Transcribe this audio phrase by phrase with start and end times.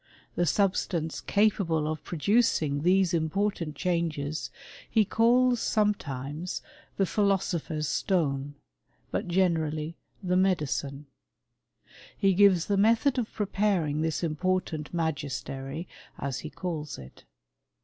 [0.35, 4.49] The subtance capable of producing^ these important changes
[4.89, 6.63] he calls sometimes
[6.97, 8.55] thepAifo sopher's stone,
[9.11, 11.03] but generally the Tnedi<nne.
[12.17, 15.85] He gives the method of preparing this important magiitery,
[16.17, 17.23] as he calls it.